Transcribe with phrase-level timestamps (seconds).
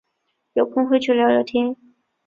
[0.53, 1.75] 有空会去聊聊天